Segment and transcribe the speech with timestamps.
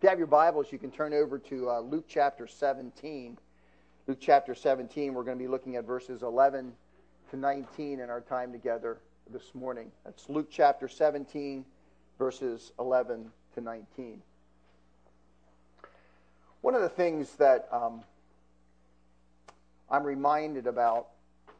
[0.00, 3.36] If you have your Bibles, you can turn over to uh, Luke chapter 17.
[4.06, 6.72] Luke chapter 17, we're going to be looking at verses 11
[7.30, 8.96] to 19 in our time together
[9.30, 9.92] this morning.
[10.06, 11.66] That's Luke chapter 17,
[12.18, 14.22] verses 11 to 19.
[16.62, 18.00] One of the things that um,
[19.90, 21.08] I'm reminded about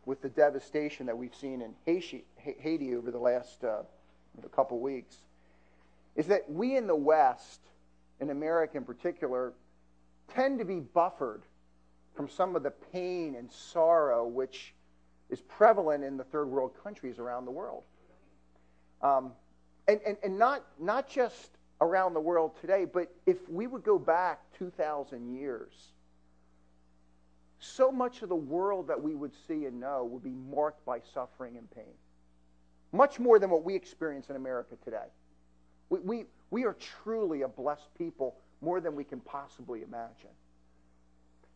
[0.07, 3.83] with the devastation that we've seen in Haiti over the last uh,
[4.51, 5.17] couple weeks
[6.17, 7.61] is that we in the West
[8.21, 9.53] in America in particular,
[10.29, 11.43] tend to be buffered
[12.15, 14.75] from some of the pain and sorrow which
[15.31, 17.85] is prevalent in the third world countries around the world.
[19.03, 19.33] Um,
[19.89, 23.99] and and, and not, not just around the world today, but if we would go
[23.99, 25.73] back 2,000 years,
[27.59, 31.01] so much of the world that we would see and know would be marked by
[31.15, 31.95] suffering and pain.
[32.93, 35.07] Much more than what we experience in America today.
[35.91, 40.31] We, we, we are truly a blessed people more than we can possibly imagine.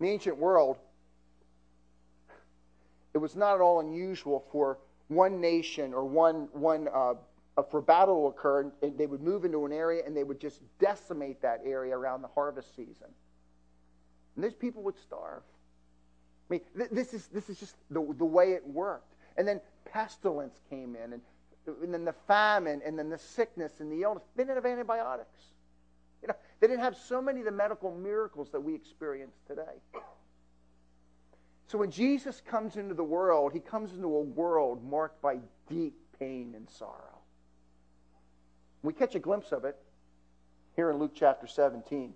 [0.00, 0.78] In the ancient world,
[3.14, 7.14] it was not at all unusual for one nation or one, one uh,
[7.70, 10.60] for battle to occur, and they would move into an area and they would just
[10.80, 13.08] decimate that area around the harvest season.
[14.34, 15.42] And those people would starve.
[16.50, 19.14] I mean, th- this, is, this is just the, the way it worked.
[19.36, 21.22] And then pestilence came in, and
[21.66, 24.22] and then the famine, and then the sickness and the illness.
[24.36, 25.40] They didn't have antibiotics.
[26.22, 29.80] You know, they didn't have so many of the medical miracles that we experience today.
[31.66, 35.94] So when Jesus comes into the world, he comes into a world marked by deep
[36.18, 37.18] pain and sorrow.
[38.82, 39.76] We catch a glimpse of it
[40.76, 42.14] here in Luke chapter 17.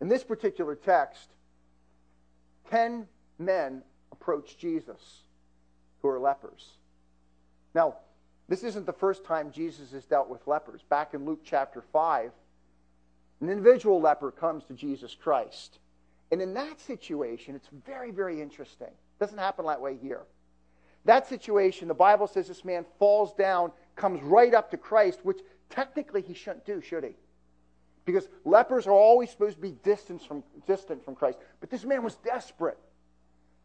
[0.00, 1.30] In this particular text,
[2.70, 3.06] 10
[3.38, 5.22] men approach Jesus
[6.02, 6.78] who are lepers.
[7.76, 7.96] Now,
[8.48, 10.80] this isn't the first time Jesus has dealt with lepers.
[10.88, 12.32] Back in Luke chapter 5,
[13.42, 15.78] an individual leper comes to Jesus Christ.
[16.32, 18.88] And in that situation, it's very, very interesting.
[18.88, 20.22] It doesn't happen that way here.
[21.04, 25.40] That situation, the Bible says this man falls down, comes right up to Christ, which
[25.68, 27.14] technically he shouldn't do, should he?
[28.06, 31.36] Because lepers are always supposed to be distant from, distant from Christ.
[31.60, 32.78] But this man was desperate.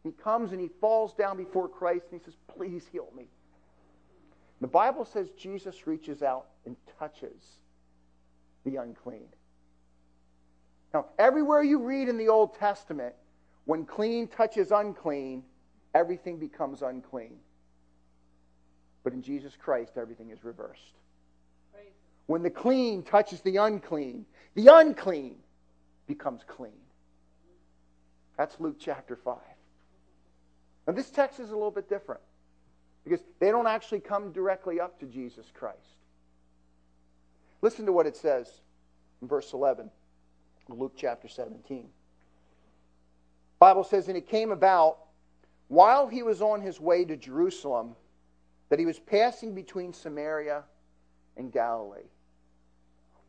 [0.04, 3.28] He comes and he falls down before Christ and he says, Please heal me.
[4.62, 7.58] The Bible says Jesus reaches out and touches
[8.64, 9.26] the unclean.
[10.94, 13.12] Now, everywhere you read in the Old Testament,
[13.64, 15.42] when clean touches unclean,
[15.96, 17.38] everything becomes unclean.
[19.02, 20.94] But in Jesus Christ, everything is reversed.
[22.26, 24.24] When the clean touches the unclean,
[24.54, 25.38] the unclean
[26.06, 26.70] becomes clean.
[28.38, 29.38] That's Luke chapter 5.
[30.86, 32.20] Now, this text is a little bit different.
[33.04, 35.78] Because they don't actually come directly up to Jesus Christ.
[37.60, 38.48] Listen to what it says
[39.20, 39.90] in verse 11,
[40.68, 41.88] Luke chapter 17.
[43.58, 44.98] Bible says, And it came about
[45.68, 47.94] while he was on his way to Jerusalem
[48.68, 50.64] that he was passing between Samaria
[51.36, 52.08] and Galilee.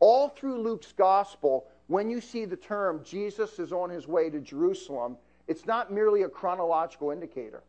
[0.00, 4.40] All through Luke's gospel, when you see the term Jesus is on his way to
[4.40, 7.62] Jerusalem, it's not merely a chronological indicator.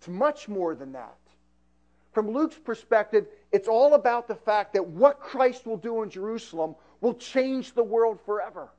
[0.00, 1.18] It's much more than that.
[2.12, 6.74] From Luke's perspective, it's all about the fact that what Christ will do in Jerusalem
[7.02, 8.70] will change the world forever.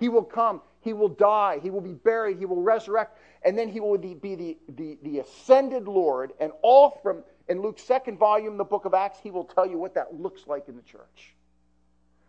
[0.00, 3.68] He will come, he will die, he will be buried, he will resurrect, and then
[3.68, 6.32] he will be the, the, the ascended Lord.
[6.40, 9.78] And all from, in Luke's second volume, the book of Acts, he will tell you
[9.78, 11.36] what that looks like in the church.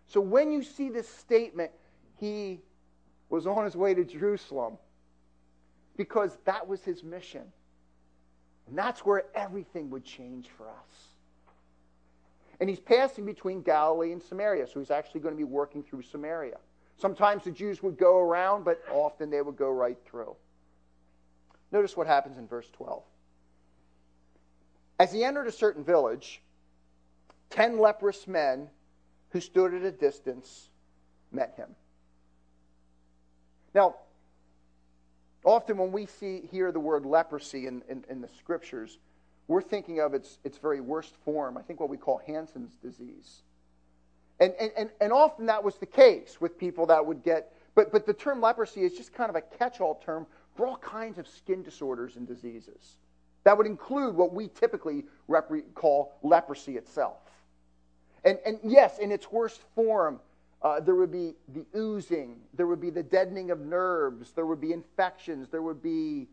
[0.05, 1.71] So when you see this statement,
[2.19, 2.61] he
[3.31, 4.77] was on his way to Jerusalem
[5.97, 7.51] because that was his mission.
[8.67, 11.07] And that's where everything would change for us.
[12.59, 16.03] And he's passing between Galilee and Samaria, so he's actually going to be working through
[16.03, 16.57] Samaria.
[16.97, 20.35] Sometimes the Jews would go around, but often they would go right through.
[21.71, 23.03] Notice what happens in verse 12.
[24.99, 26.41] As he entered a certain village,
[27.49, 28.69] ten leprous men
[29.31, 30.69] who stood at a distance
[31.31, 31.69] met him.
[33.73, 33.95] Now,
[35.43, 38.97] Often, when we see hear the word leprosy in, in, in, the scriptures,
[39.47, 43.41] we're thinking of its, its very worst form, I think what we call Hansen's disease.
[44.39, 48.05] And, and, and often that was the case with people that would get, but, but
[48.05, 50.25] the term leprosy is just kind of a catch all term
[50.55, 52.97] for all kinds of skin disorders and diseases.
[53.43, 55.03] That would include what we typically
[55.75, 57.17] call leprosy itself.
[58.23, 60.19] And, and yes, in its worst form,
[60.63, 62.37] uh, there would be the oozing.
[62.53, 64.31] There would be the deadening of nerves.
[64.31, 65.49] There would be infections.
[65.49, 66.27] There would be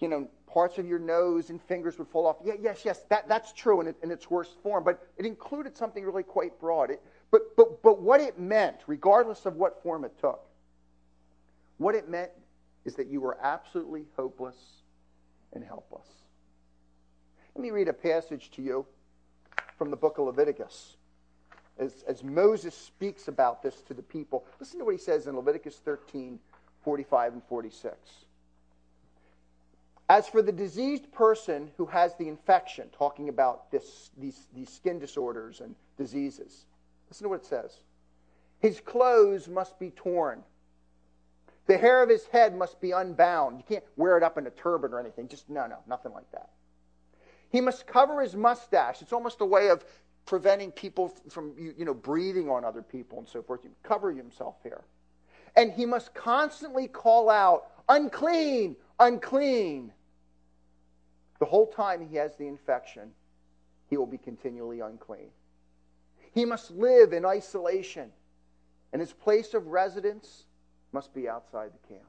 [0.00, 2.36] you know, parts of your nose and fingers would fall off.
[2.44, 5.76] Yeah, yes, yes, that, that's true in, it, in its worst form, but it included
[5.76, 6.90] something really quite broad.
[6.90, 10.40] It, but, but, but what it meant, regardless of what form it took,
[11.78, 12.30] what it meant
[12.84, 14.56] is that you were absolutely hopeless
[15.52, 16.06] and helpless.
[17.54, 18.86] Let me read a passage to you
[19.78, 20.96] from the book of Leviticus.
[21.78, 25.36] As, as Moses speaks about this to the people, listen to what he says in
[25.36, 26.38] Leviticus 13
[26.82, 27.96] 45 and 46.
[30.08, 35.00] As for the diseased person who has the infection, talking about this, these, these skin
[35.00, 36.66] disorders and diseases,
[37.08, 37.80] listen to what it says.
[38.60, 40.44] His clothes must be torn.
[41.66, 43.58] The hair of his head must be unbound.
[43.58, 45.26] You can't wear it up in a turban or anything.
[45.26, 46.50] Just, no, no, nothing like that.
[47.50, 49.02] He must cover his mustache.
[49.02, 49.84] It's almost a way of
[50.26, 53.60] preventing people from, you know, breathing on other people and so forth.
[53.62, 54.82] You cover himself here.
[55.56, 59.92] And he must constantly call out, unclean, unclean.
[61.38, 63.12] The whole time he has the infection,
[63.88, 65.30] he will be continually unclean.
[66.34, 68.10] He must live in isolation,
[68.92, 70.44] and his place of residence
[70.92, 72.08] must be outside the camp.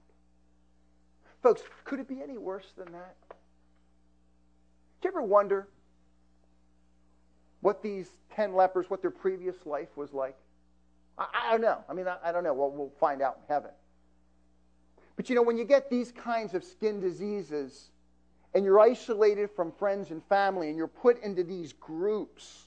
[1.41, 3.15] Folks, could it be any worse than that?
[3.29, 5.67] Do you ever wonder
[7.62, 10.36] what these 10 lepers, what their previous life was like?
[11.18, 11.83] I, I don't know.
[11.89, 12.54] I mean, I, I don't know.
[12.54, 13.71] Well, we'll find out in heaven.
[15.15, 17.89] But you know, when you get these kinds of skin diseases
[18.54, 22.65] and you're isolated from friends and family and you're put into these groups,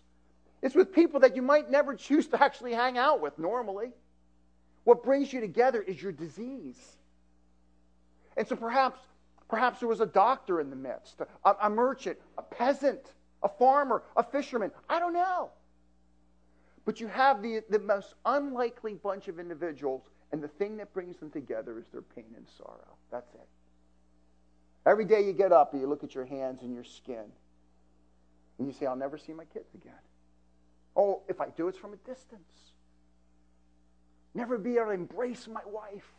[0.63, 3.93] it's with people that you might never choose to actually hang out with normally.
[4.85, 6.79] What brings you together is your disease.
[8.37, 8.99] And so perhaps,
[9.49, 13.01] perhaps there was a doctor in the midst, a, a merchant, a peasant,
[13.43, 14.71] a farmer, a fisherman.
[14.89, 15.51] I don't know.
[16.85, 20.03] But you have the, the most unlikely bunch of individuals,
[20.33, 22.97] and the thing that brings them together is their pain and sorrow.
[23.11, 23.49] That's it.
[24.87, 27.25] Every day you get up and you look at your hands and your skin,
[28.59, 29.93] and you say, I'll never see my kids again.
[30.97, 32.73] Oh, if I do, it's from a distance.
[34.35, 36.13] Never be able to embrace my wife.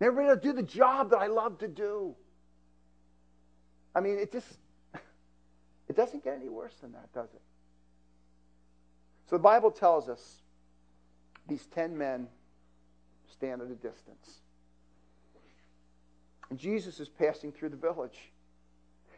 [0.00, 2.14] Never be able to do the job that I love to do.
[3.94, 4.46] I mean, it just,
[5.94, 7.40] it doesn't get any worse than that, does it?
[9.30, 10.42] So the Bible tells us
[11.46, 12.26] these ten men
[13.30, 14.40] stand at a distance.
[16.50, 18.32] And Jesus is passing through the village.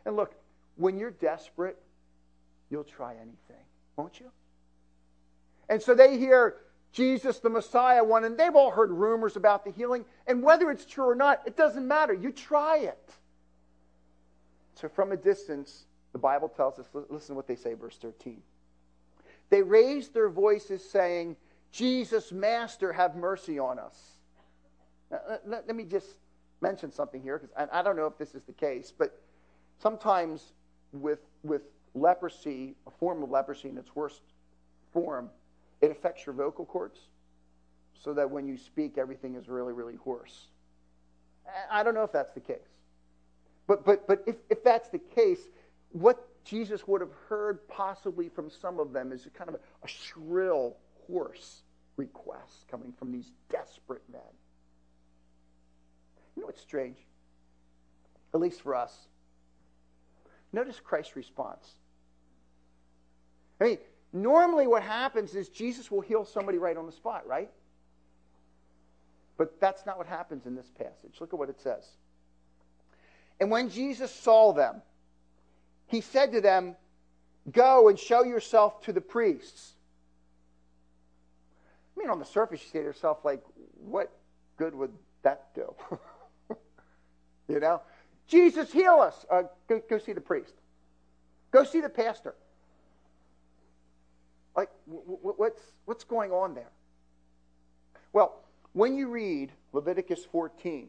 [0.05, 0.35] And look,
[0.77, 1.79] when you're desperate,
[2.69, 3.65] you'll try anything,
[3.97, 4.31] won't you?
[5.71, 6.57] And so they hear
[6.93, 10.05] Jesus, the Messiah, one, and they've all heard rumors about the healing.
[10.27, 12.13] And whether it's true or not, it doesn't matter.
[12.13, 13.15] You try it.
[14.75, 15.86] So from a distance,
[16.17, 18.41] the Bible tells us, listen to what they say, verse 13.
[19.51, 21.37] They raised their voices, saying,
[21.71, 24.17] Jesus, Master, have mercy on us.
[25.11, 26.07] Now, let, let, me just
[26.63, 29.21] mention something here, because I, I don't know if this is the case, but
[29.79, 30.55] sometimes
[30.95, 31.65] with, with
[31.95, 34.23] leprosy, a form of leprosy in its worst
[34.95, 35.29] form,
[35.83, 36.99] it affects your vocal cords
[37.93, 40.47] so that when you speak, everything is really, really hoarse.
[41.71, 42.57] I don't know if that's the case.
[43.67, 45.41] But, but, but if, if that's the case,
[46.01, 49.89] what Jesus would have heard possibly from some of them is kind of a, a
[49.89, 50.77] shrill,
[51.07, 51.63] hoarse
[51.97, 54.21] request coming from these desperate men.
[56.35, 56.99] You know what's strange?
[58.35, 58.95] At least for us.
[60.53, 61.67] Notice Christ's response.
[63.61, 63.79] I mean,
[64.13, 67.51] normally what happens is Jesus will heal somebody right on the spot, right?
[69.39, 71.17] But that's not what happens in this passage.
[71.21, 71.89] Look at what it says.
[73.41, 74.83] And when Jesus saw them,
[75.87, 76.77] he said to them,
[77.51, 79.75] Go and show yourself to the priests.
[81.97, 83.43] I mean, on the surface, you say to yourself, like,
[83.79, 84.11] what
[84.57, 85.75] good would that do?
[87.49, 87.81] you know?
[88.27, 89.25] Jesus, heal us.
[89.31, 90.55] Uh, go, go see the priest.
[91.53, 92.35] Go see the pastor.
[94.57, 96.71] Like, what's, what's going on there?
[98.13, 100.89] Well, when you read Leviticus 14,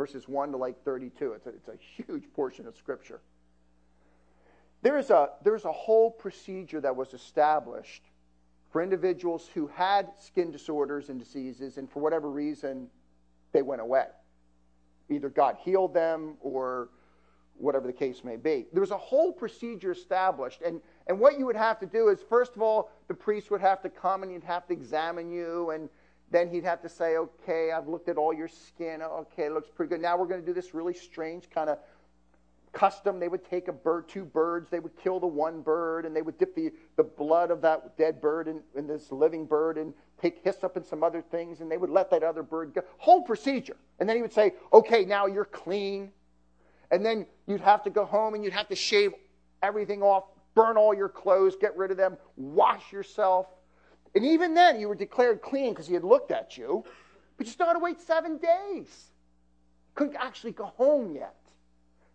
[0.00, 1.32] verses 1 to like 32.
[1.32, 3.20] It's a, it's a huge portion of Scripture.
[4.80, 8.04] There's a, there's a whole procedure that was established
[8.70, 12.88] for individuals who had skin disorders and diseases, and for whatever reason,
[13.52, 14.06] they went away.
[15.10, 16.88] Either God healed them or
[17.58, 18.68] whatever the case may be.
[18.72, 22.20] There was a whole procedure established, and, and what you would have to do is,
[22.26, 25.72] first of all, the priest would have to come and he'd have to examine you
[25.72, 25.90] and
[26.30, 29.02] then he'd have to say, okay, I've looked at all your skin.
[29.02, 30.00] Okay, it looks pretty good.
[30.00, 31.78] Now we're going to do this really strange kind of
[32.72, 33.18] custom.
[33.18, 36.22] They would take a bird, two birds, they would kill the one bird, and they
[36.22, 39.92] would dip the, the blood of that dead bird in, in this living bird and
[40.20, 42.82] take hyssop and some other things, and they would let that other bird go.
[42.98, 43.76] Whole procedure.
[43.98, 46.12] And then he would say, okay, now you're clean.
[46.90, 49.12] And then you'd have to go home and you'd have to shave
[49.62, 53.46] everything off, burn all your clothes, get rid of them, wash yourself.
[54.14, 56.84] And even then, you were declared clean because he had looked at you,
[57.36, 59.10] but you still had to wait seven days.
[59.94, 61.36] Couldn't actually go home yet.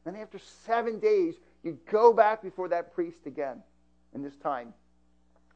[0.04, 3.62] Then after seven days, you go back before that priest again.
[4.14, 4.74] And this time,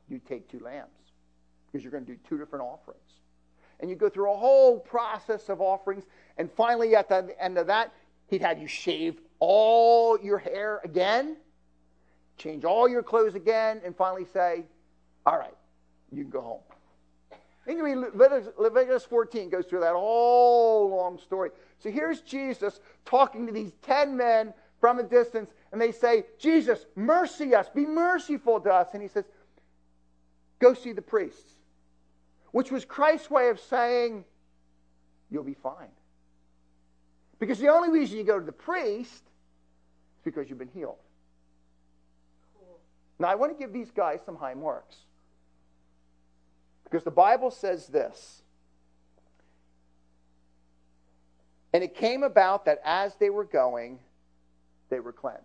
[0.09, 0.89] you take two lambs
[1.67, 2.99] because you're going to do two different offerings.
[3.79, 6.03] And you go through a whole process of offerings.
[6.37, 7.93] And finally, at the end of that,
[8.27, 11.37] he'd have you shave all your hair again,
[12.37, 14.65] change all your clothes again, and finally say,
[15.25, 15.55] All right,
[16.11, 16.59] you can go home.
[17.67, 18.11] And you
[18.57, 21.51] Leviticus 14 goes through that whole long story.
[21.77, 26.85] So here's Jesus talking to these 10 men from a distance, and they say, Jesus,
[26.95, 28.87] mercy us, be merciful to us.
[28.93, 29.25] And he says,
[30.59, 31.53] Go see the priests,
[32.51, 34.25] which was Christ's way of saying,
[35.29, 35.89] You'll be fine.
[37.39, 40.97] Because the only reason you go to the priest is because you've been healed.
[43.19, 44.95] Now, I want to give these guys some high marks.
[46.89, 48.41] Because the Bible says this
[51.73, 53.99] And it came about that as they were going,
[54.89, 55.43] they were cleansed.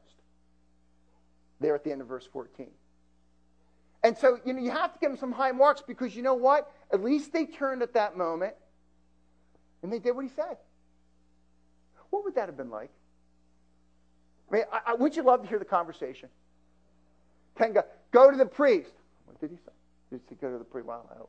[1.61, 2.69] There at the end of verse 14.
[4.03, 6.35] And so, you know, you have to give them some high marks because you know
[6.35, 6.71] what?
[6.93, 8.55] At least they turned at that moment
[9.83, 10.57] and they did what he said.
[12.11, 12.91] What would that have been like?
[14.51, 16.29] I mean, I, I, wouldn't you love to hear the conversation?
[17.57, 17.83] Ten go,
[18.13, 18.93] go to the priest.
[19.27, 19.73] What did he say?
[20.19, 21.29] Did he go to the pre well,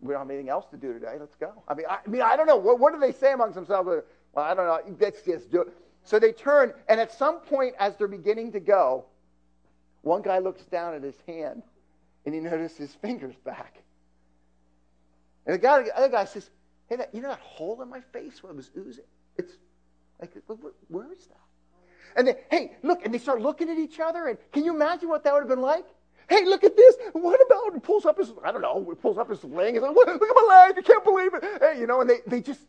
[0.00, 1.16] we don't have anything else to do today.
[1.18, 1.62] Let's go.
[1.68, 2.56] I mean, I, I mean, I don't know.
[2.56, 3.86] What, what, do they say amongst themselves?
[4.32, 4.96] Well, I don't know.
[4.98, 5.68] Let's just do it.
[6.04, 9.04] So they turn, and at some point, as they're beginning to go,
[10.02, 11.62] one guy looks down at his hand,
[12.24, 13.82] and he notices his fingers back.
[15.46, 16.48] And the, guy, the other guy says,
[16.88, 19.04] "Hey, that, you know that hole in my face where it was oozing?
[19.36, 19.52] It's
[20.18, 20.32] like,
[20.88, 21.36] where is that?"
[22.16, 25.08] And then, hey, look, and they start looking at each other, and can you imagine
[25.08, 25.86] what that would have been like?
[26.30, 26.94] Hey, look at this.
[27.12, 27.74] What about?
[27.74, 29.74] He pulls up his, I don't know, pulls up his leg.
[29.74, 30.78] He's like, look at my leg.
[30.78, 31.44] I can't believe it.
[31.60, 32.60] Hey, you know, and they, they just,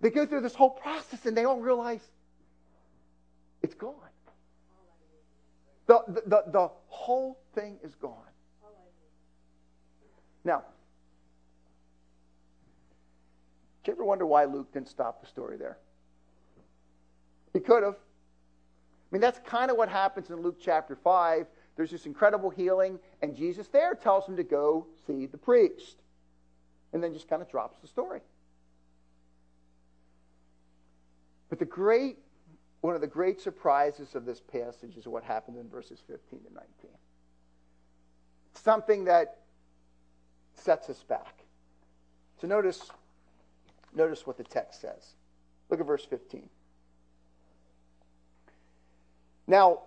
[0.00, 2.00] they go through this whole process and they all realize
[3.62, 3.94] it's gone.
[5.86, 8.16] The, the, the, the whole thing is gone.
[10.42, 10.62] Now,
[13.84, 15.76] did you ever wonder why Luke didn't stop the story there?
[17.52, 17.96] He could have.
[17.96, 21.46] I mean, that's kind of what happens in Luke chapter 5
[21.80, 25.96] there's this incredible healing, and Jesus there tells him to go see the priest.
[26.92, 28.20] And then just kind of drops the story.
[31.48, 32.18] But the great,
[32.82, 36.52] one of the great surprises of this passage is what happened in verses 15 to
[36.52, 36.66] 19.
[38.52, 39.38] Something that
[40.52, 41.44] sets us back.
[42.42, 42.90] So notice,
[43.94, 45.14] notice what the text says.
[45.70, 46.46] Look at verse 15.
[49.46, 49.84] Now,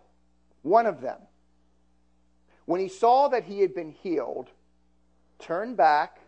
[0.64, 1.20] one of them,
[2.66, 4.50] when he saw that he had been healed,
[5.40, 6.20] turned back,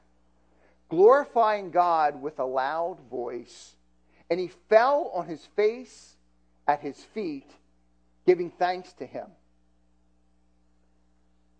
[0.89, 3.75] glorifying God with a loud voice,
[4.29, 6.15] and he fell on his face
[6.67, 7.49] at his feet,
[8.25, 9.27] giving thanks to him.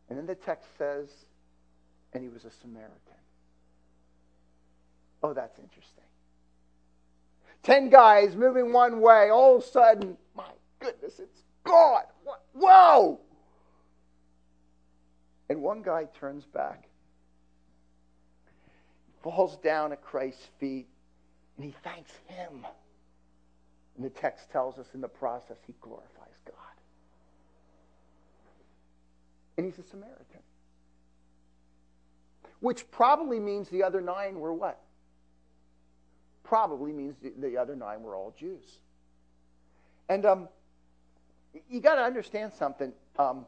[0.10, 1.10] And then the text says,
[2.14, 2.96] and he was a Samaritan.
[5.24, 6.04] Oh, that's interesting.
[7.64, 12.04] Ten guys moving one way, all of a sudden, my goodness, it's God.
[12.54, 13.20] Whoa!
[15.50, 16.88] And one guy turns back,
[19.22, 20.88] falls down at Christ's feet,
[21.58, 22.66] and he thanks him.
[23.96, 26.56] And the text tells us in the process he glorifies God.
[29.58, 30.42] And he's a Samaritan.
[32.60, 34.82] Which probably means the other nine were what?
[36.44, 38.80] Probably means the, the other nine were all Jews.
[40.10, 40.50] And um,
[41.70, 42.92] you got to understand something.
[43.18, 43.46] Um,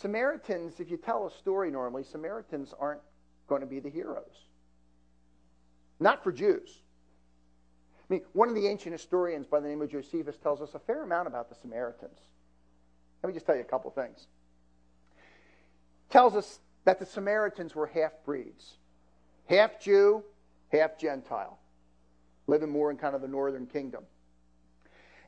[0.00, 3.00] Samaritans, if you tell a story normally, Samaritans aren't
[3.48, 4.46] going to be the heroes.
[5.98, 6.82] Not for Jews.
[8.08, 10.78] I mean, one of the ancient historians by the name of Josephus tells us a
[10.78, 12.18] fair amount about the Samaritans.
[13.22, 14.26] Let me just tell you a couple things.
[16.10, 18.74] Tells us that the Samaritans were half breeds,
[19.46, 20.22] half Jew,
[20.70, 21.58] half Gentile,
[22.46, 24.04] living more in kind of the northern kingdom.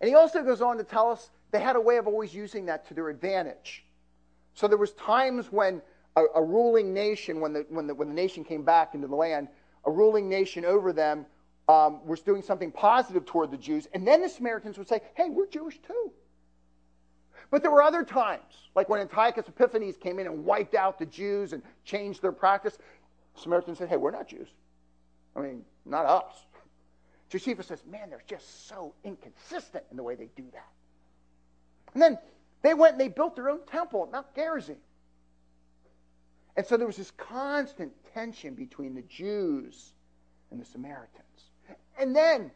[0.01, 2.67] And he also goes on to tell us they had a way of always using
[2.67, 3.85] that to their advantage.
[4.61, 5.81] So there was times when
[6.17, 9.17] a, a ruling nation, when the, when, the, when the nation came back into the
[9.17, 9.49] land,
[9.87, 11.25] a ruling nation over them
[11.67, 13.89] um, was doing something positive toward the Jews.
[13.95, 16.13] And then the Samaritans would say, hey, we're Jewish too.
[17.51, 21.07] But there were other times, like when Antiochus Epiphanes came in and wiped out the
[21.07, 22.77] Jews and changed their practice.
[23.37, 24.49] Samaritans said, hey, we're not Jews.
[25.35, 26.35] I mean, not us.
[27.31, 30.69] Josephus says, man, they're just so inconsistent in the way they do that.
[31.95, 32.19] And then
[32.63, 34.77] they went and they built their own temple at Mount Gerizim.
[36.57, 39.93] And so there was this constant tension between the Jews
[40.51, 41.51] and the Samaritans.
[41.99, 42.51] And then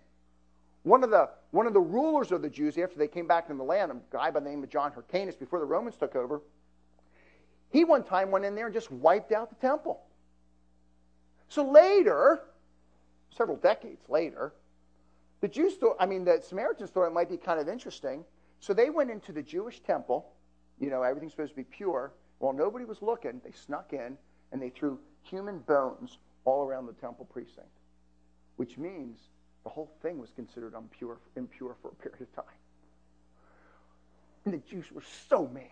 [0.83, 3.57] one of the one of the rulers of the Jews, after they came back in
[3.57, 6.43] the land, a guy by the name of John Hyrcanus, before the Romans took over,
[7.71, 10.03] he one time went in there and just wiped out the temple.
[11.49, 12.43] So later,
[13.31, 14.53] several decades later,
[15.41, 18.25] the Jews thought, I mean, the Samaritans thought it might be kind of interesting.
[18.65, 20.33] So they went into the Jewish temple.
[20.81, 22.15] You know, everything's supposed to be pure.
[22.39, 24.17] While nobody was looking, they snuck in
[24.53, 26.17] and they threw human bones
[26.47, 27.69] all around the temple precinct,
[28.57, 29.19] which means
[29.65, 32.55] the whole thing was considered impure, impure for a period of time.
[34.47, 35.65] And the Jews were so mad.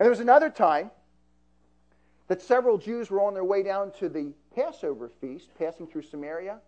[0.00, 0.90] And there was another time
[2.26, 6.58] that several Jews were on their way down to the Passover feast, passing through Samaria,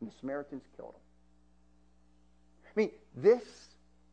[0.00, 1.03] and the Samaritans killed them.
[2.76, 3.44] I mean, this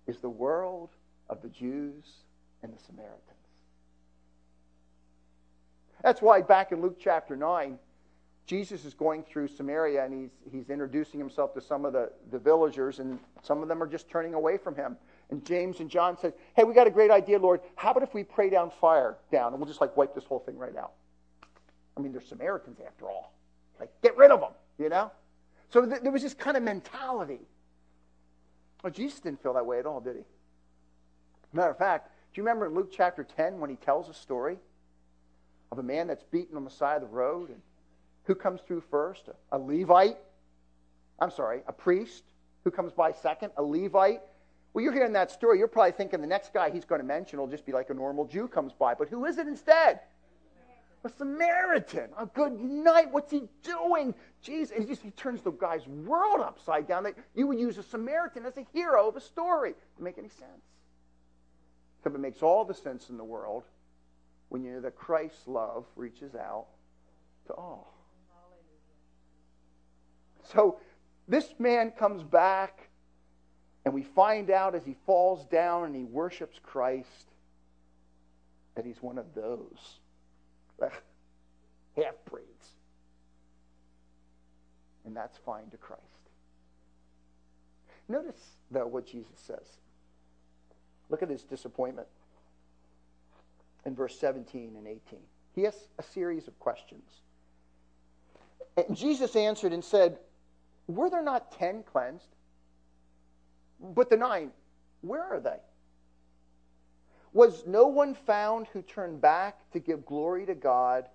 [0.08, 0.90] is the world
[1.30, 2.06] of the Jews
[2.64, 3.22] and the Samaritans.
[6.04, 7.78] That's why back in Luke chapter 9,
[8.46, 12.40] Jesus is going through Samaria and he's, he's introducing himself to some of the, the
[12.40, 14.98] villagers, and some of them are just turning away from him.
[15.30, 17.62] And James and John said, Hey, we got a great idea, Lord.
[17.76, 20.40] How about if we pray down fire down and we'll just like wipe this whole
[20.40, 20.92] thing right out?
[21.96, 23.34] I mean, they're Samaritans after all.
[23.80, 25.12] Like, get rid of them, you know?
[25.70, 27.40] So th- there was this kind of mentality.
[28.84, 30.24] Well, Jesus didn't feel that way at all, did he?
[31.54, 34.58] Matter of fact, do you remember in Luke chapter 10 when he tells a story
[35.72, 37.50] of a man that's beaten on the side of the road?
[37.50, 37.62] And
[38.24, 39.28] who comes through first?
[39.28, 40.18] A, a Levite.
[41.20, 42.24] I'm sorry, a priest.
[42.64, 43.52] Who comes by second?
[43.58, 44.22] A Levite.
[44.74, 45.60] Well, you're hearing that story.
[45.60, 47.94] You're probably thinking the next guy he's going to mention will just be like a
[47.94, 48.94] normal Jew comes by.
[48.94, 50.00] But who is it instead?
[51.04, 52.10] A Samaritan.
[52.18, 53.12] A good night.
[53.12, 54.14] What's he doing?
[54.42, 54.72] Jesus.
[54.72, 57.04] And he, just, he turns the guy's world upside down.
[57.04, 59.74] That you would use a Samaritan as a hero of a story.
[59.94, 60.64] Doesn't make any sense.
[62.00, 63.64] Except it makes all the sense in the world
[64.50, 66.68] when you know that Christ's love reaches out
[67.48, 67.94] to all.
[70.44, 70.80] So
[71.28, 72.90] this man comes back,
[73.86, 77.30] and we find out as he falls down and he worships Christ
[78.76, 80.00] that he's one of those
[81.96, 82.70] half breeds.
[85.06, 86.02] And that's fine to Christ.
[88.08, 89.80] Notice, though, what Jesus says.
[91.10, 92.08] Look at his disappointment
[93.86, 95.20] in verse 17 and 18.
[95.56, 97.22] He has a series of questions.
[98.78, 100.18] And Jesus answered and said,
[100.88, 102.36] Were there not ten cleansed?
[103.80, 104.52] But the nine,
[105.02, 105.58] where are they?
[107.34, 111.08] Was no one found who turned back to give glory to God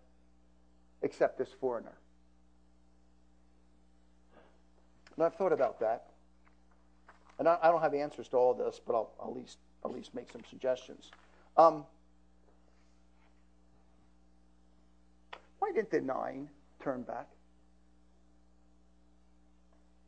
[1.03, 1.93] except this foreigner?
[5.15, 6.11] And I've thought about that.
[7.39, 10.31] And I, don't have answers to all this, but I'll, at least at least make
[10.31, 11.11] some suggestions.
[11.57, 11.85] Um,
[15.59, 16.49] why didn't the nine
[16.83, 17.29] turn back?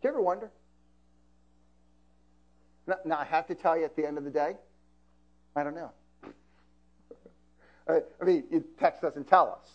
[0.01, 0.51] Do you ever wonder?
[3.05, 4.57] Now, I have to tell you at the end of the day,
[5.55, 5.91] I don't know.
[7.89, 9.71] Uh, I mean, the text doesn't tell us.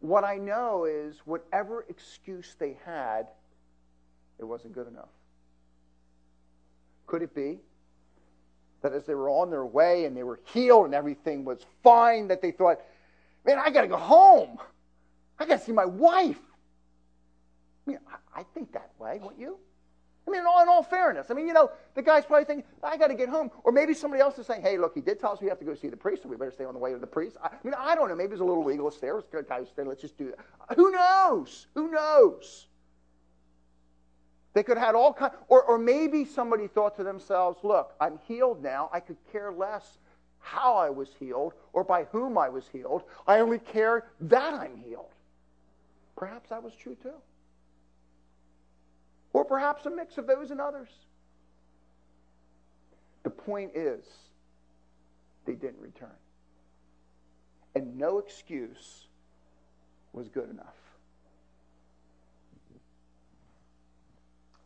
[0.00, 3.28] What I know is whatever excuse they had,
[4.38, 5.08] it wasn't good enough.
[7.06, 7.58] Could it be
[8.82, 12.28] that as they were on their way and they were healed and everything was fine,
[12.28, 12.80] that they thought,
[13.46, 14.58] man, I got to go home.
[15.38, 16.40] I got to see my wife.
[17.86, 17.98] I mean,
[18.34, 19.58] I think that way, wouldn't you?
[20.26, 22.64] I mean, in all, in all fairness, I mean, you know, the guy's probably thinking,
[22.82, 23.50] I got to get home.
[23.62, 25.64] Or maybe somebody else is saying, hey, look, he did tell us we have to
[25.64, 27.36] go see the priest, so we better stay on the way to the priest.
[27.42, 28.16] I, I mean, I don't know.
[28.16, 29.14] Maybe there's a little legalist there.
[29.14, 30.76] Let's just do that.
[30.76, 31.66] Who knows?
[31.74, 32.68] Who knows?
[34.54, 38.18] They could have had all kind, or, or maybe somebody thought to themselves, look, I'm
[38.26, 38.88] healed now.
[38.92, 39.98] I could care less
[40.38, 43.02] how I was healed or by whom I was healed.
[43.26, 45.12] I only care that I'm healed.
[46.16, 47.14] Perhaps that was true too.
[49.34, 50.88] Or perhaps a mix of those and others.
[53.24, 54.04] The point is,
[55.44, 56.08] they didn't return.
[57.74, 59.08] And no excuse
[60.12, 60.76] was good enough.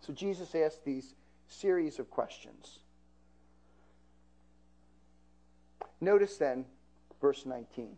[0.01, 1.15] So Jesus asked these
[1.49, 2.79] series of questions.
[6.01, 6.67] Notice then
[7.21, 7.97] verse 19.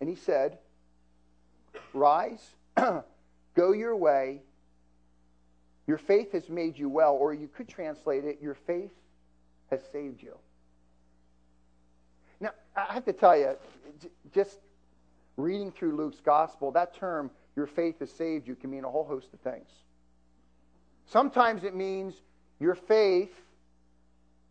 [0.00, 0.58] And he said,
[1.92, 2.54] Rise,
[3.58, 4.40] go your way,
[5.88, 8.92] Your faith has made you well, or you could translate it, your faith
[9.70, 10.36] has saved you.
[12.40, 13.56] Now, I have to tell you,
[14.34, 14.58] just
[15.38, 19.06] reading through Luke's gospel, that term, your faith has saved you, can mean a whole
[19.06, 19.70] host of things.
[21.06, 22.20] Sometimes it means
[22.60, 23.32] your faith,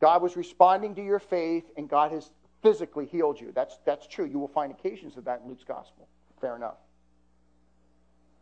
[0.02, 2.32] God was responding to your faith, and God has
[2.64, 3.52] physically healed you.
[3.54, 4.26] That's, that's true.
[4.26, 6.08] You will find occasions of that in Luke's gospel.
[6.42, 6.78] Fair enough.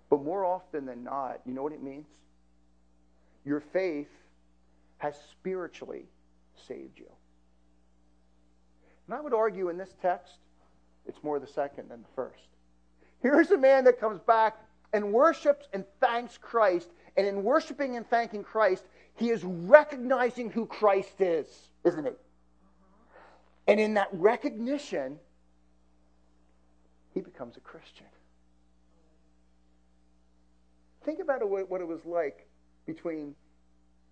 [0.09, 2.07] But more often than not, you know what it means?
[3.43, 4.09] Your faith
[4.97, 6.05] has spiritually
[6.67, 7.09] saved you.
[9.07, 10.37] And I would argue in this text,
[11.05, 12.47] it's more the second than the first.
[13.21, 14.57] Here's a man that comes back
[14.93, 16.89] and worships and thanks Christ.
[17.17, 18.83] And in worshiping and thanking Christ,
[19.15, 21.47] he is recognizing who Christ is,
[21.83, 22.11] isn't he?
[23.67, 25.19] And in that recognition,
[27.13, 28.05] he becomes a Christian.
[31.05, 32.47] Think about what it was like
[32.87, 33.35] between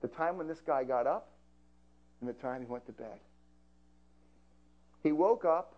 [0.01, 1.31] the time when this guy got up
[2.21, 3.19] and the time he went to bed.
[5.01, 5.75] He woke up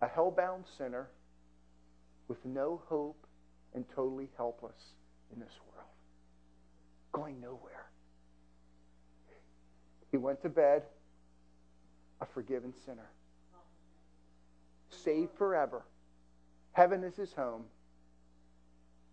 [0.00, 1.08] a hell-bound sinner
[2.28, 3.26] with no hope
[3.74, 4.94] and totally helpless
[5.34, 5.88] in this world,
[7.12, 7.90] going nowhere.
[10.10, 10.82] He went to bed
[12.22, 13.10] a forgiven sinner,
[14.88, 15.82] saved forever.
[16.72, 17.64] Heaven is his home.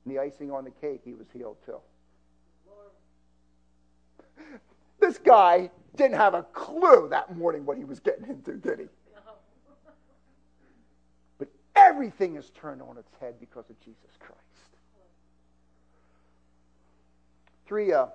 [0.05, 1.79] And the icing on the cake, he was healed too.
[4.99, 8.85] This guy didn't have a clue that morning what he was getting into, did he?
[11.37, 14.39] But everything is turned on its head because of Jesus Christ.
[17.65, 18.07] Three, uh,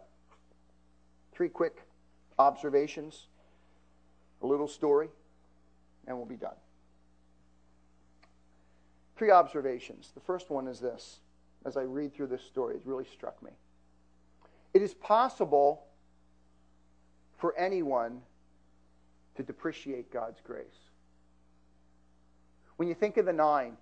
[1.33, 1.83] three quick
[2.39, 3.29] observations,
[4.43, 5.09] a little story,
[6.07, 6.57] and we'll be done.
[9.17, 10.11] Three observations.
[10.15, 11.21] The first one is this
[11.65, 13.51] as I read through this story, it really struck me.
[14.73, 15.85] It is possible
[17.39, 18.21] for anyone
[19.37, 20.65] to depreciate God's grace.
[22.77, 23.77] When you think of the nine,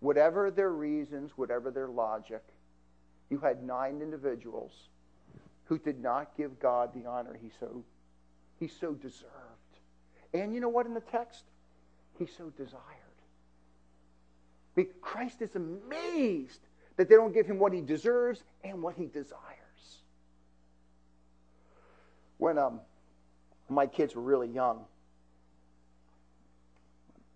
[0.00, 2.42] whatever their reasons, whatever their logic,
[3.28, 4.72] you had nine individuals
[5.64, 7.84] who did not give God the honor he so,
[8.58, 9.30] he so deserved.
[10.34, 11.44] And you know what in the text?
[12.18, 12.99] He so desired.
[15.00, 16.60] Christ is amazed
[16.96, 19.38] that they don't give him what he deserves and what he desires.
[22.38, 22.80] When um,
[23.68, 24.84] my kids were really young,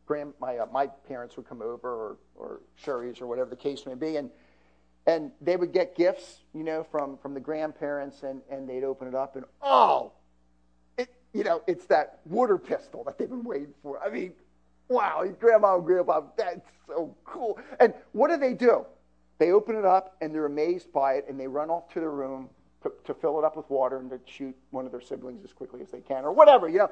[0.07, 3.87] grand, my, uh, my parents would come over, or, or Sherry's, or whatever the case
[3.87, 4.31] may be, and,
[5.07, 9.09] and they would get gifts, you know, from, from the grandparents, and, and they'd open
[9.09, 10.13] it up, and oh,
[10.97, 14.03] it, you know, it's that water pistol that they've been waiting for.
[14.03, 14.33] I mean,
[14.89, 17.59] wow, grandma and grandpa, that's so cool.
[17.81, 18.85] And what do they do?
[19.39, 22.11] They open it up and they're amazed by it and they run off to their
[22.11, 22.49] room
[22.83, 25.53] to, to fill it up with water and to shoot one of their siblings as
[25.53, 26.91] quickly as they can or whatever, you know.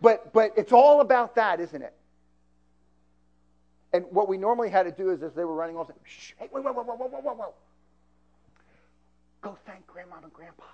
[0.00, 1.94] But, but it's all about that, isn't it?
[3.92, 6.48] And what we normally had to do is as they were running off, Shh, hey,
[6.50, 7.48] wait, wait, wait, wait, wait, wait, wait.
[9.42, 10.64] Go thank grandma and grandpa.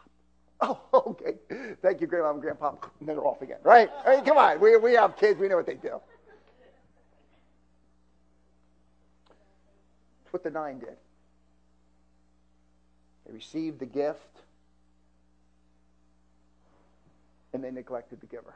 [0.60, 1.34] Oh, okay.
[1.82, 2.70] Thank you, grandma and grandpa.
[3.00, 3.90] And then they're off again, right?
[4.06, 4.60] I mean, come on.
[4.60, 5.40] We, we have kids.
[5.40, 6.00] We know what they do.
[10.38, 10.96] What the nine did.
[13.26, 14.36] They received the gift
[17.52, 18.54] and they neglected the giver.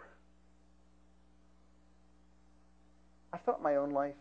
[3.32, 4.14] I thought my own life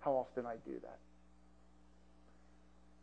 [0.00, 0.98] how often I do that.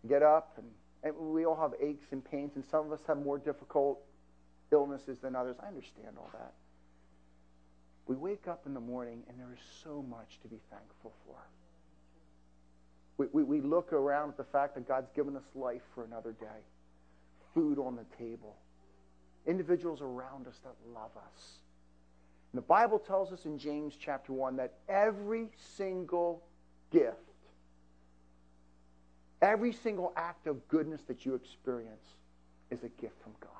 [0.08, 0.67] Get up, and,
[1.03, 3.99] and we all have aches and pains, and some of us have more difficult
[4.71, 5.56] illnesses than others.
[5.63, 6.53] I understand all that.
[8.06, 11.38] We wake up in the morning, and there is so much to be thankful for.
[13.17, 16.34] We, we, we look around at the fact that God's given us life for another
[16.34, 16.62] day,
[17.53, 18.56] food on the table,
[19.45, 21.60] individuals around us that love us.
[22.53, 26.43] And the Bible tells us in James chapter 1 that every single
[26.91, 27.15] gift,
[29.41, 32.06] every single act of goodness that you experience
[32.69, 33.51] is a gift from God.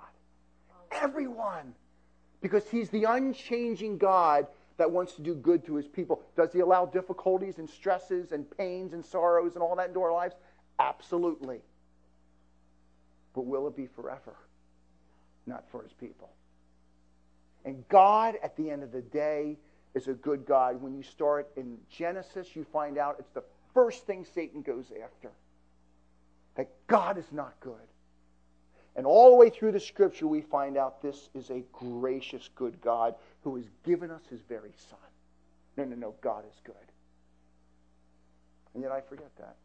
[1.04, 1.74] Everyone.
[2.42, 6.22] Because He's the unchanging God that wants to do good to his people.
[6.36, 10.14] Does he allow difficulties and stresses and pains and sorrows and all that into our
[10.14, 10.36] lives?
[10.80, 11.62] Absolutely.
[13.34, 14.36] But will it be forever?
[15.46, 16.30] Not for his people.
[17.66, 19.58] And God, at the end of the day,
[19.94, 20.82] is a good God.
[20.82, 25.32] When you start in Genesis, you find out it's the first thing Satan goes after.
[26.56, 27.76] That God is not good.
[28.96, 32.82] And all the way through the scripture, we find out this is a gracious, good
[32.82, 33.14] God
[33.48, 35.00] who has given us his very son.
[35.78, 36.76] No, no, no, God is good.
[38.74, 39.56] And yet I forget that.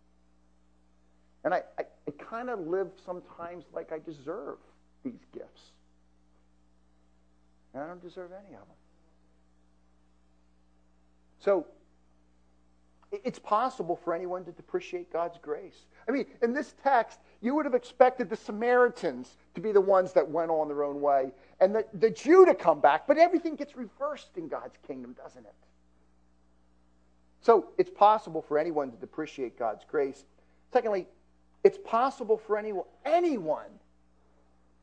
[1.43, 4.59] And I, I, I kind of live sometimes like I deserve
[5.03, 5.73] these gifts.
[7.75, 8.77] And I don't deserve any of them.
[11.41, 11.67] So,
[13.11, 15.87] it's possible for anyone to depreciate God's grace.
[16.09, 20.13] I mean, in this text, you would have expected the Samaritans to be the ones
[20.13, 23.57] that went on their own way and the, the Jew to come back, but everything
[23.57, 25.55] gets reversed in God's kingdom, doesn't it?
[27.43, 30.25] So it's possible for anyone to depreciate God's grace.
[30.73, 31.09] Secondly,
[31.65, 33.71] it's possible for anyone, anyone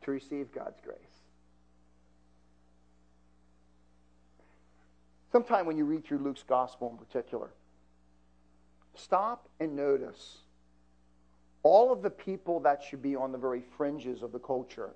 [0.01, 0.97] to receive God's grace.
[5.31, 7.51] Sometime when you read through Luke's gospel in particular,
[8.95, 10.39] stop and notice
[11.63, 14.91] all of the people that should be on the very fringes of the culture.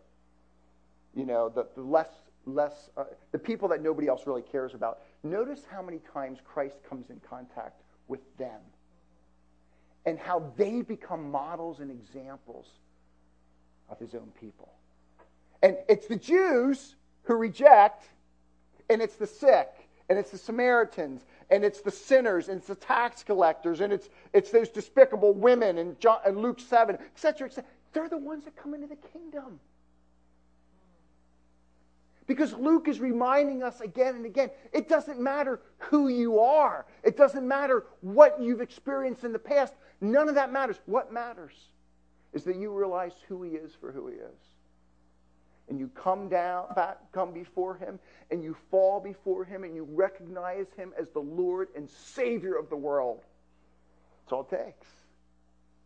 [1.15, 2.09] You know, the, the less,
[2.45, 4.99] less, uh, the people that nobody else really cares about.
[5.23, 8.59] Notice how many times Christ comes in contact with them
[10.05, 12.67] and how they become models and examples
[13.89, 14.71] of his own people.
[15.61, 18.05] And it's the Jews who reject,
[18.89, 19.69] and it's the sick,
[20.09, 24.09] and it's the Samaritans, and it's the sinners, and it's the tax collectors, and it's,
[24.33, 27.63] it's those despicable women in, John, Luke 7, etc., etc.
[27.93, 29.59] They're the ones that come into the kingdom.
[32.25, 37.17] Because Luke is reminding us again and again it doesn't matter who you are, it
[37.17, 39.73] doesn't matter what you've experienced in the past.
[40.01, 40.79] None of that matters.
[40.87, 41.53] What matters
[42.31, 44.52] is that you realize who he is for who he is.
[45.73, 47.97] And you come down, back, come before him,
[48.29, 52.69] and you fall before him, and you recognize him as the Lord and Savior of
[52.69, 53.21] the world.
[54.21, 54.87] That's all it takes.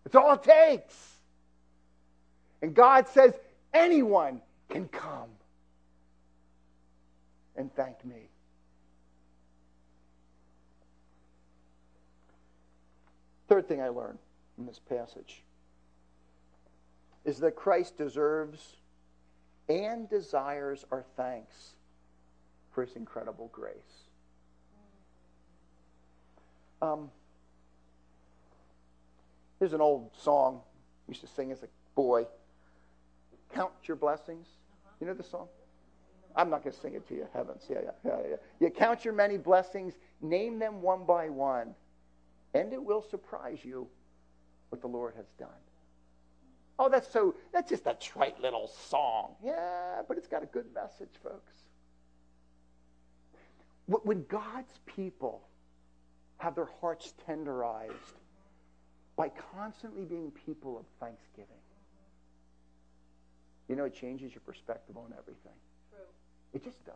[0.05, 0.93] It's all it takes.
[2.61, 3.33] And God says,
[3.73, 5.29] anyone can come
[7.55, 8.27] and thank me.
[13.47, 14.19] Third thing I learned
[14.57, 15.43] in this passage
[17.23, 18.75] is that Christ deserves
[19.69, 21.73] and desires our thanks
[22.71, 23.73] for his incredible grace.
[26.81, 27.09] Um,
[29.59, 30.61] here's an old song
[31.07, 32.25] I used to sing as a boy.
[33.53, 34.47] Count your blessings.
[34.99, 35.47] You know the song?
[36.35, 37.27] I'm not going to sing it to you.
[37.33, 37.63] Heavens.
[37.67, 38.35] Yeah, yeah, yeah, yeah.
[38.59, 41.73] You count your many blessings, name them one by one,
[42.53, 43.87] and it will surprise you
[44.69, 45.49] what the Lord has done.
[46.79, 49.35] Oh, that's so, that's just a trite little song.
[49.43, 51.53] Yeah, but it's got a good message, folks.
[53.87, 55.47] When God's people
[56.37, 58.13] have their hearts tenderized
[59.15, 61.47] by constantly being people of thanksgiving,
[63.67, 65.53] you know, it changes your perspective on everything.
[66.53, 66.95] It just does.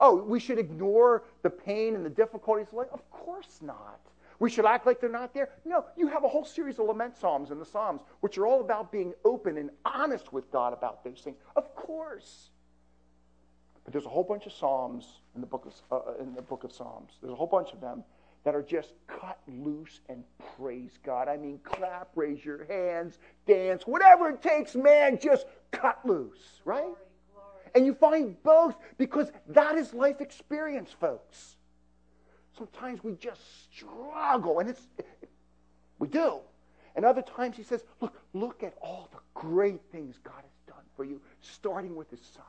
[0.00, 2.72] Oh, we should ignore the pain and the difficulties.
[2.72, 4.00] Like, of course not.
[4.38, 5.50] We should act like they're not there.
[5.64, 8.60] No, you have a whole series of lament psalms in the Psalms, which are all
[8.60, 11.36] about being open and honest with God about those things.
[11.56, 12.50] Of course.
[13.84, 16.42] But there's a whole bunch of psalms in the book of, uh, uh in the
[16.42, 17.12] book of Psalms.
[17.20, 18.04] There's a whole bunch of them
[18.44, 20.22] that are just cut loose and
[20.56, 21.28] praise God.
[21.28, 26.94] I mean, clap, raise your hands, dance, whatever it takes, man, just cut loose, right?
[27.74, 31.56] And you find both because that is life experience, folks.
[32.58, 33.40] Sometimes we just
[33.72, 34.82] struggle, and it's
[35.98, 36.40] we do.
[36.96, 40.84] And other times he says, look, look at all the great things God has done
[40.96, 42.44] for you, starting with his son.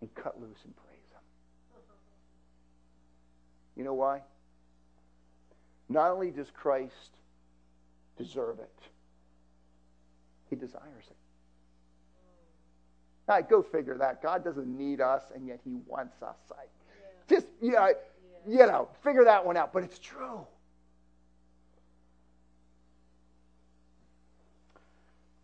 [0.00, 1.20] And cut loose and praise him.
[3.76, 4.22] You know why?
[5.88, 7.16] Not only does Christ
[8.18, 8.78] deserve it,
[10.50, 11.16] he desires it.
[13.28, 14.22] Now, go figure that.
[14.22, 16.36] God doesn't need us, and yet he wants us.
[16.50, 16.64] I,
[17.28, 17.92] Just, you know,
[18.46, 19.72] you know, figure that one out.
[19.72, 20.46] But it's true.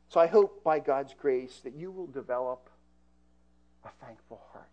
[0.08, 2.68] So I hope by God's grace that you will develop
[3.84, 4.68] a thankful heart.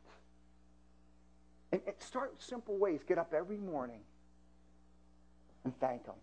[1.72, 3.02] And, start simple ways.
[3.08, 4.02] Get up every morning
[5.64, 6.16] and thank Him.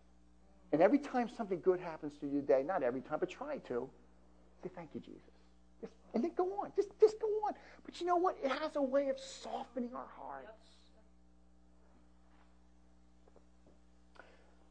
[0.72, 3.88] And every time something good happens to you today, not every time, but try to,
[4.62, 5.22] say, Thank you, Jesus.
[6.12, 6.72] And then go on.
[6.77, 7.55] Just, just go on.
[7.85, 8.37] But you know what?
[8.42, 10.76] It has a way of softening our hearts.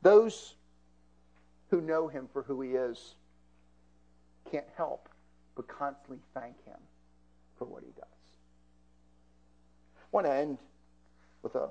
[0.06, 0.54] Those
[1.72, 3.16] who know him for who he is
[4.52, 5.10] can't help
[5.56, 6.78] but constantly thank him
[7.58, 8.06] for what he does.
[9.98, 10.60] I want to end
[11.42, 11.70] with a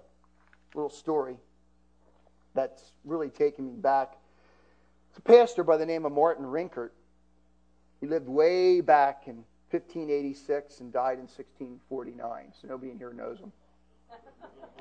[0.74, 1.36] little story
[2.54, 4.16] that's really taken me back.
[5.10, 6.90] It's a pastor by the name of Martin Rinkart.
[8.00, 13.38] he lived way back in 1586 and died in 1649, so nobody in here knows
[13.38, 13.52] him.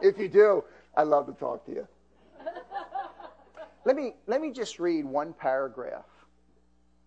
[0.01, 0.63] if you do,
[0.97, 1.87] I'd love to talk to you.
[3.85, 6.05] Let me, let me just read one paragraph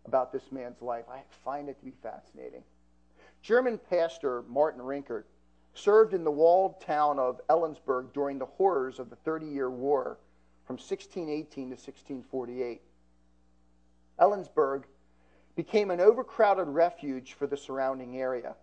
[0.05, 1.05] about this man's life.
[1.11, 2.63] I find it to be fascinating.
[3.43, 5.25] German pastor Martin Rinkart
[5.75, 10.19] served in the walled town of Ellensburg during the horrors of the Thirty Year War
[10.67, 12.81] from 1618 to 1648.
[14.21, 14.85] Ellensburg
[15.55, 18.55] became an overcrowded refuge for the surrounding area.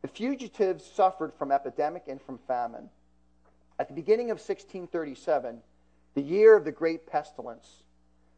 [0.00, 2.88] The fugitives suffered from epidemic and from famine.
[3.78, 5.60] At the beginning of 1637,
[6.14, 7.82] the year of the great pestilence,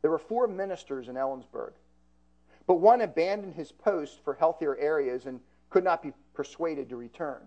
[0.02, 1.72] there were four ministers in Eilenburg.
[2.66, 7.40] But one abandoned his post for healthier areas and could not be persuaded to return.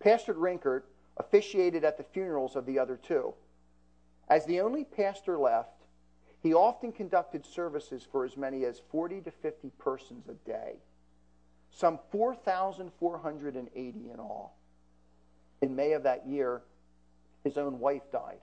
[0.00, 0.82] Pastor Rinkart
[1.16, 3.34] officiated at the funerals of the other two.
[4.28, 5.82] As the only pastor left,
[6.42, 10.74] he often conducted services for as many as 40 to 50 persons a day,
[11.70, 14.56] some 4,480 in all.
[15.60, 16.62] In May of that year,
[17.44, 18.40] his own wife died.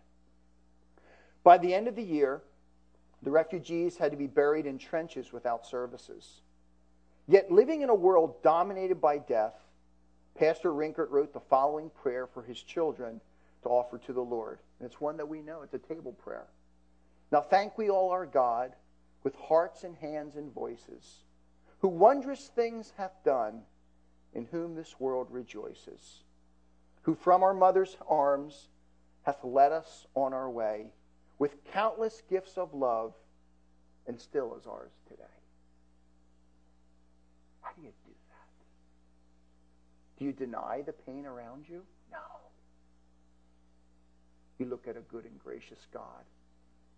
[1.44, 2.42] By the end of the year,
[3.22, 6.42] the refugees had to be buried in trenches without services.
[7.28, 9.54] Yet, living in a world dominated by death,
[10.36, 13.22] Pastor Rinkart wrote the following prayer for his children
[13.64, 14.60] to offer to the Lord.
[14.80, 16.48] And it's one that we know, it's a table prayer.
[17.32, 18.74] Now thank we all our God
[19.24, 21.20] with hearts and hands and voices,
[21.80, 23.62] who wondrous things hath done,
[24.34, 26.24] in whom this world rejoices,
[27.02, 28.70] who from our mother's arms
[29.24, 30.92] hath led us on our way
[31.40, 33.14] with countless gifts of love,
[34.08, 35.24] and still is ours today.
[37.62, 38.50] How do you do that?
[40.20, 41.84] Do you deny the pain around you?
[42.12, 42.18] No.
[44.58, 46.26] You look at a good and gracious God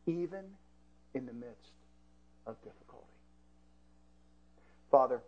[0.08, 0.44] even
[1.14, 1.74] in the midst
[2.48, 3.06] of difficulty.
[4.90, 5.22] Father,